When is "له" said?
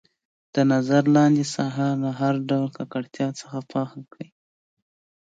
2.03-2.09